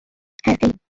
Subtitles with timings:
[0.43, 0.71] হ্যাঁ, হেই।